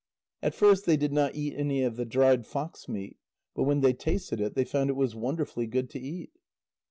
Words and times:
At 0.41 0.55
first 0.55 0.87
they 0.87 0.97
did 0.97 1.13
not 1.13 1.35
eat 1.35 1.53
any 1.55 1.83
of 1.83 1.95
the 1.95 2.05
dried 2.05 2.47
fox 2.47 2.89
meat, 2.89 3.17
but 3.53 3.65
when 3.65 3.81
they 3.81 3.93
tasted 3.93 4.41
it, 4.41 4.55
they 4.55 4.65
found 4.65 4.89
it 4.89 4.93
was 4.95 5.13
wonderfully 5.15 5.67
good 5.67 5.91
to 5.91 5.99
eat. 5.99 6.31